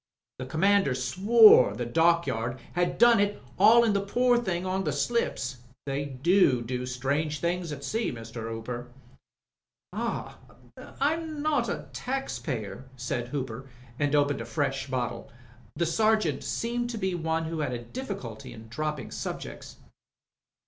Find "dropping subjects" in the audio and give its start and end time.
18.69-19.77